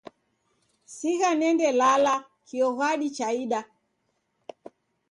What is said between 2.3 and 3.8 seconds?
kio ghadi chaida.